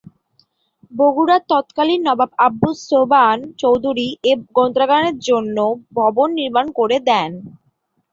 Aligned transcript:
বগুড়ার 0.91 1.41
তৎকালীন 1.49 2.01
নবাব 2.07 2.31
আব্দুস 2.45 2.77
সোবহান 2.89 3.39
চৌধুরী 3.61 4.07
এ 4.23 4.33
গ্রন্থাগারের 4.55 5.15
জন্য 5.27 5.57
ভবন 5.97 6.27
নির্মাণ 6.39 6.65
করে 6.79 6.97
দেন। 7.09 7.31